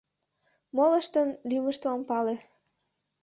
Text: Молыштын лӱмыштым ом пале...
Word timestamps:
Молыштын 0.75 1.29
лӱмыштым 1.49 1.91
ом 1.95 2.01
пале... 2.09 2.35